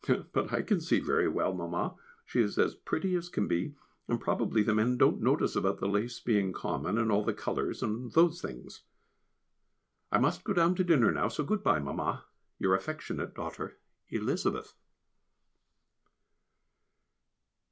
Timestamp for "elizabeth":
14.09-14.73